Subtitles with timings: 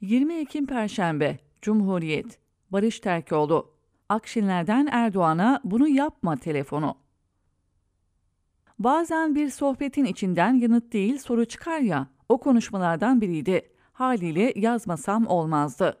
[0.00, 2.38] 20 Ekim Perşembe Cumhuriyet
[2.70, 3.70] Barış Terkoğlu
[4.08, 6.96] Akşinlerden Erdoğan'a bunu yapma telefonu.
[8.78, 13.62] Bazen bir sohbetin içinden yanıt değil soru çıkar ya, o konuşmalardan biriydi.
[13.92, 15.96] Haliyle yazmasam olmazdı.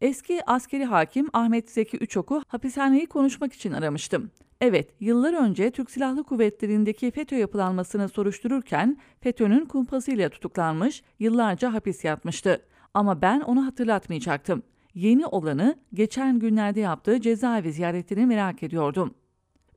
[0.00, 4.30] Eski askeri hakim Ahmet Zeki Üçok'u hapishaneyi konuşmak için aramıştım.
[4.60, 12.62] Evet, yıllar önce Türk Silahlı Kuvvetleri'ndeki FETÖ yapılanmasını soruştururken FETÖ'nün kumpasıyla tutuklanmış, yıllarca hapis yatmıştı.
[12.98, 14.62] Ama ben onu hatırlatmayacaktım.
[14.94, 19.14] Yeni olanı geçen günlerde yaptığı cezaevi ziyaretini merak ediyordum.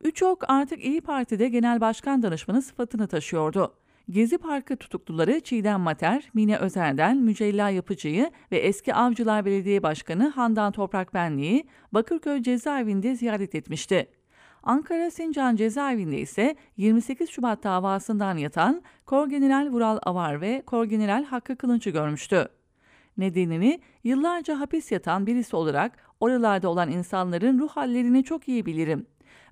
[0.03, 3.73] Üçok artık İyi Parti'de genel başkan danışmanı sıfatını taşıyordu.
[4.09, 10.71] Gezi Parkı tutukluları Çiğdem Mater, Mine Özer'den Mücella Yapıcı'yı ve eski Avcılar Belediye Başkanı Handan
[10.71, 14.07] Toprak Benliği Bakırköy cezaevinde ziyaret etmişti.
[14.63, 21.89] Ankara Sincan cezaevinde ise 28 Şubat davasından yatan Korgeneral Vural Avar ve Korgeneral Hakkı Kılınç'ı
[21.89, 22.60] görmüştü.
[23.17, 29.07] Nedenini yıllarca hapis yatan birisi olarak oralarda olan insanların ruh hallerini çok iyi bilirim.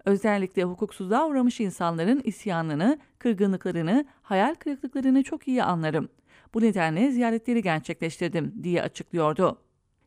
[0.05, 6.09] Özellikle hukuksuzluğa uğramış insanların isyanını, kırgınlıklarını, hayal kırıklıklarını çok iyi anlarım.
[6.53, 9.61] Bu nedenle ziyaretleri gerçekleştirdim diye açıklıyordu.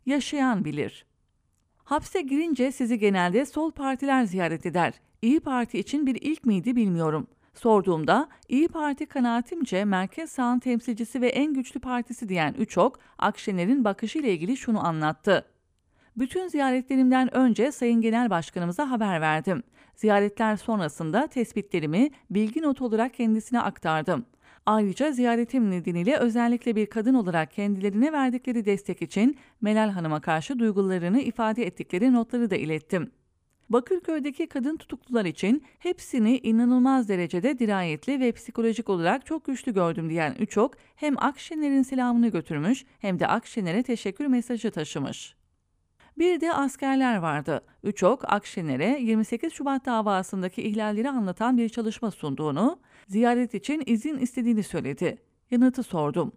[0.07, 1.07] Yaşayan bilir.
[1.85, 4.93] Hapse girince sizi genelde sol partiler ziyaret eder.
[5.23, 7.27] İyi Parti için bir ilk miydi bilmiyorum.
[7.55, 14.29] Sorduğumda İyi Parti kanaatimce merkez sağın temsilcisi ve en güçlü partisi diyen Üçok, Akşener'in bakışıyla
[14.29, 15.47] ilgili şunu anlattı.
[16.17, 19.63] Bütün ziyaretlerimden önce Sayın Genel Başkanımıza haber verdim.
[19.95, 24.27] Ziyaretler sonrasında tespitlerimi bilgi notu olarak kendisine aktardım.
[24.67, 31.21] Ayrıca ziyaretim nedeniyle özellikle bir kadın olarak kendilerine verdikleri destek için Melal Hanım'a karşı duygularını
[31.21, 33.11] ifade ettikleri notları da ilettim.
[33.71, 40.35] Bakırköy'deki kadın tutuklular için hepsini inanılmaz derecede dirayetli ve psikolojik olarak çok güçlü gördüm diyen
[40.39, 45.35] Üçok hem Akşener'in selamını götürmüş hem de Akşener'e teşekkür mesajı taşımış.
[46.19, 47.65] Bir de askerler vardı.
[47.83, 55.19] Üçok, Akşener'e 28 Şubat davasındaki ihlalleri anlatan bir çalışma sunduğunu, ziyaret için izin istediğini söyledi.
[55.51, 56.33] Yanıtı sordum.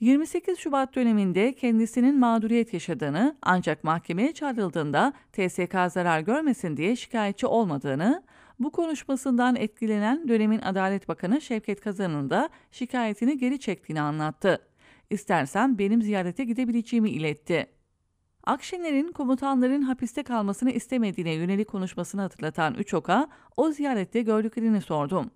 [0.00, 8.22] 28 Şubat döneminde kendisinin mağduriyet yaşadığını ancak mahkemeye çağrıldığında TSK zarar görmesin diye şikayetçi olmadığını,
[8.58, 14.58] bu konuşmasından etkilenen dönemin Adalet Bakanı Şevket Kazan'ın da şikayetini geri çektiğini anlattı.
[15.10, 17.66] İstersen benim ziyarete gidebileceğimi iletti.
[18.44, 25.30] Akşener'in komutanların hapiste kalmasını istemediğine yönelik konuşmasını hatırlatan Üçok'a o ziyarette gördüklerini sordum.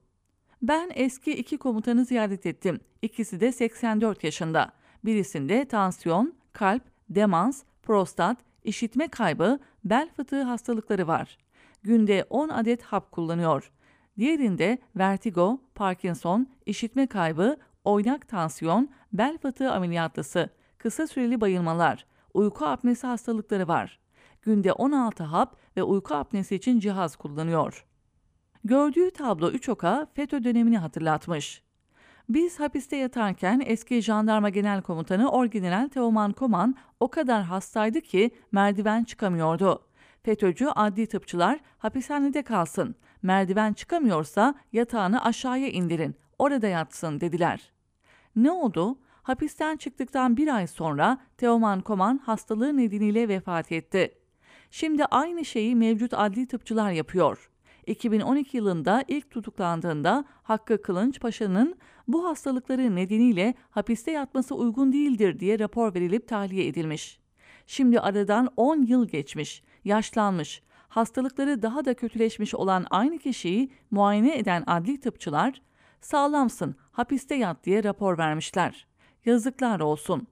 [0.62, 2.80] Ben eski iki komutanı ziyaret ettim.
[3.02, 4.72] İkisi de 84 yaşında.
[5.04, 11.38] Birisinde tansiyon, kalp, demans, prostat, işitme kaybı, bel fıtığı hastalıkları var.
[11.82, 13.72] Günde 10 adet hap kullanıyor.
[14.18, 23.06] Diğerinde vertigo, Parkinson, işitme kaybı, oynak tansiyon, bel fıtığı ameliyatlısı, kısa süreli bayılmalar, uyku apnesi
[23.06, 23.98] hastalıkları var.
[24.42, 27.84] Günde 16 hap ve uyku apnesi için cihaz kullanıyor.
[28.68, 31.62] Gördüğü tablo Üçok'a FETÖ dönemini hatırlatmış.
[32.28, 39.04] Biz hapiste yatarken eski jandarma genel komutanı Orgeneral Teoman Koman o kadar hastaydı ki merdiven
[39.04, 39.82] çıkamıyordu.
[40.22, 47.72] FETÖ'cü adli tıpçılar hapishanede kalsın, merdiven çıkamıyorsa yatağını aşağıya indirin, orada yatsın dediler.
[48.36, 48.98] Ne oldu?
[49.22, 54.14] Hapisten çıktıktan bir ay sonra Teoman Koman hastalığı nedeniyle vefat etti.
[54.70, 57.50] Şimdi aynı şeyi mevcut adli tıpçılar yapıyor.
[57.88, 61.76] 2012 yılında ilk tutuklandığında Hakkı Kılınç Paşa'nın
[62.08, 67.20] bu hastalıkları nedeniyle hapiste yatması uygun değildir diye rapor verilip tahliye edilmiş.
[67.66, 74.64] Şimdi aradan 10 yıl geçmiş, yaşlanmış, hastalıkları daha da kötüleşmiş olan aynı kişiyi muayene eden
[74.66, 75.62] adli tıpçılar,
[76.00, 78.86] sağlamsın, hapiste yat diye rapor vermişler.
[79.24, 80.26] Yazıklar olsun.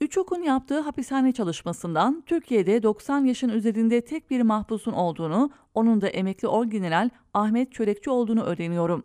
[0.00, 6.48] Üçok'un yaptığı hapishane çalışmasından Türkiye'de 90 yaşın üzerinde tek bir mahpusun olduğunu, onun da emekli
[6.48, 9.04] orgeneral Ahmet Çörekçi olduğunu öğreniyorum.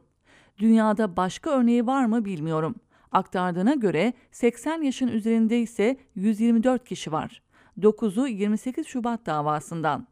[0.57, 2.75] Dünyada başka örneği var mı bilmiyorum.
[3.11, 7.41] Aktardığına göre 80 yaşın üzerinde ise 124 kişi var.
[7.79, 10.07] 9'u 28 Şubat davasından.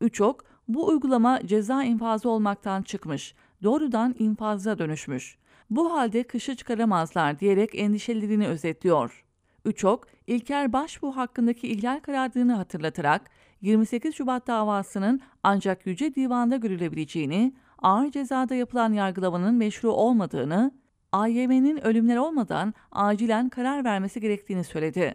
[0.00, 5.38] Üçok, bu uygulama ceza infazı olmaktan çıkmış, doğrudan infaza dönüşmüş.
[5.70, 9.23] Bu halde kışı çıkaramazlar diyerek endişelerini özetliyor.
[9.64, 13.30] Üçok, İlker Başbuğ hakkındaki ihlal kararını hatırlatarak
[13.60, 20.72] 28 Şubat davasının ancak Yüce Divan'da görülebileceğini, ağır cezada yapılan yargılamanın meşru olmadığını,
[21.12, 25.14] AYM'nin ölümler olmadan acilen karar vermesi gerektiğini söyledi.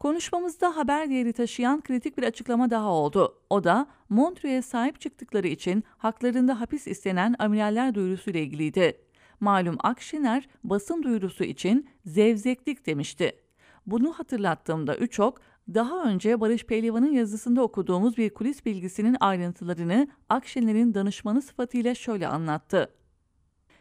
[0.00, 3.42] Konuşmamızda haber değeri taşıyan kritik bir açıklama daha oldu.
[3.50, 9.00] O da Montreux'e sahip çıktıkları için haklarında hapis istenen amiraller duyurusuyla ilgiliydi.
[9.40, 13.47] Malum Akşener basın duyurusu için zevzeklik demişti.
[13.90, 15.40] Bunu hatırlattığımda Üçok,
[15.74, 22.90] daha önce Barış Pehlivan'ın yazısında okuduğumuz bir kulis bilgisinin ayrıntılarını Akşener'in danışmanı sıfatıyla şöyle anlattı.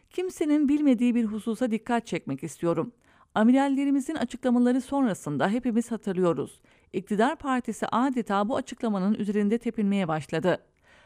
[0.09, 2.91] Kimsenin bilmediği bir hususa dikkat çekmek istiyorum.
[3.35, 6.61] Amirallerimizin açıklamaları sonrasında hepimiz hatırlıyoruz.
[6.93, 10.57] İktidar partisi adeta bu açıklamanın üzerinde tepinmeye başladı.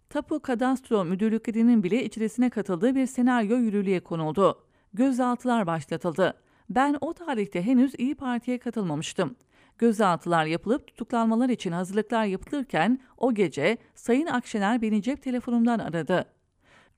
[0.09, 4.63] Tapu Kadastro Müdürlüklerinin bile içerisine katıldığı bir senaryo yürürlüğe konuldu.
[4.94, 6.33] Gözaltılar başlatıldı.
[6.75, 9.35] Ben o tarihte henüz İyi Parti'ye katılmamıştım.
[9.77, 16.25] Gözaltılar yapılıp tutuklanmalar için hazırlıklar yapılırken o gece Sayın Akşener beni cep telefonumdan aradı.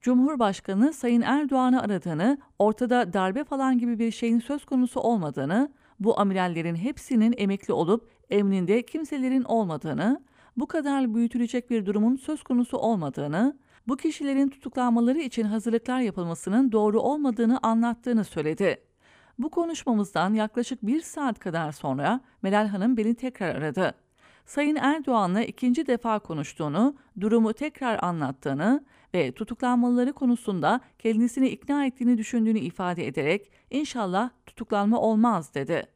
[0.00, 6.76] Cumhurbaşkanı Sayın Erdoğan'ı aradığını, ortada darbe falan gibi bir şeyin söz konusu olmadığını, bu amirallerin
[6.76, 10.22] hepsinin emekli olup emrinde kimselerin olmadığını,
[10.56, 17.00] bu kadar büyütülecek bir durumun söz konusu olmadığını, bu kişilerin tutuklanmaları için hazırlıklar yapılmasının doğru
[17.00, 18.93] olmadığını anlattığını söyledi.
[19.38, 23.94] Bu konuşmamızdan yaklaşık bir saat kadar sonra Meral Hanım beni tekrar aradı.
[24.46, 28.84] Sayın Erdoğan'la ikinci defa konuştuğunu, durumu tekrar anlattığını
[29.14, 35.86] ve tutuklanmaları konusunda kendisini ikna ettiğini düşündüğünü ifade ederek inşallah tutuklanma olmaz dedi.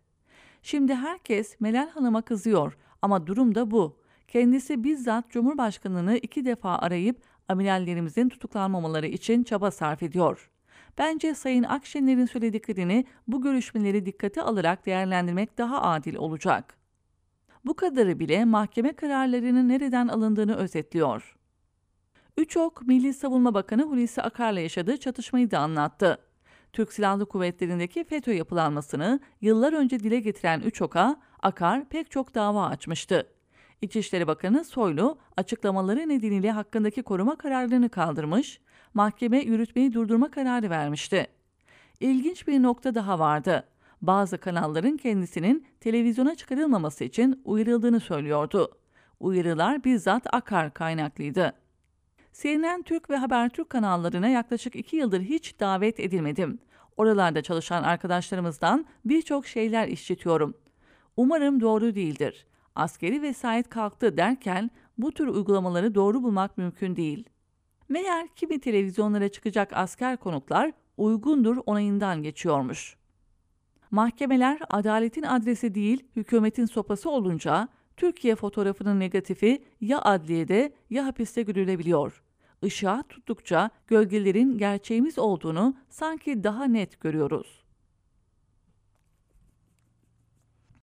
[0.62, 3.98] Şimdi herkes Meral Hanım'a kızıyor ama durum da bu.
[4.28, 10.50] Kendisi bizzat Cumhurbaşkanı'nı iki defa arayıp amirallerimizin tutuklanmamaları için çaba sarf ediyor.
[10.98, 16.78] Bence Sayın Akşener'in söylediklerini bu görüşmeleri dikkate alarak değerlendirmek daha adil olacak.
[17.64, 21.36] Bu kadarı bile mahkeme kararlarının nereden alındığını özetliyor.
[22.36, 26.18] Üçok, Milli Savunma Bakanı Hulusi Akar'la yaşadığı çatışmayı da anlattı.
[26.72, 33.26] Türk Silahlı Kuvvetleri'ndeki FETÖ yapılanmasını yıllar önce dile getiren Üçok'a Akar pek çok dava açmıştı.
[33.82, 38.60] İçişleri Bakanı Soylu açıklamaları nedeniyle hakkındaki koruma kararlarını kaldırmış,
[38.94, 41.26] mahkeme yürütmeyi durdurma kararı vermişti.
[42.00, 43.64] İlginç bir nokta daha vardı.
[44.02, 48.78] Bazı kanalların kendisinin televizyona çıkarılmaması için uyarıldığını söylüyordu.
[49.20, 51.52] Uyarılar bizzat Akar kaynaklıydı.
[52.32, 56.58] CNN Türk ve Habertürk kanallarına yaklaşık iki yıldır hiç davet edilmedim.
[56.96, 60.54] Oralarda çalışan arkadaşlarımızdan birçok şeyler işitiyorum.
[61.16, 62.46] Umarım doğru değildir.
[62.74, 67.24] Askeri vesayet kalktı derken bu tür uygulamaları doğru bulmak mümkün değil.
[67.88, 72.96] Meğer kimi televizyonlara çıkacak asker konuklar uygundur onayından geçiyormuş.
[73.90, 82.22] Mahkemeler adaletin adresi değil hükümetin sopası olunca Türkiye fotoğrafının negatifi ya adliyede ya hapiste görülebiliyor.
[82.62, 87.67] Işığa tuttukça gölgelerin gerçeğimiz olduğunu sanki daha net görüyoruz.